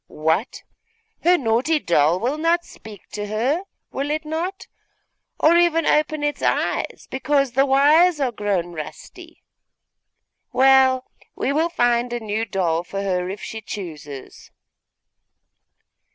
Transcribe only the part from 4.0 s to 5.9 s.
it not? or even